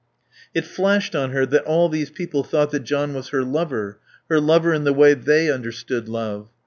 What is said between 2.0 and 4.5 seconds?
people thought that John was her lover, her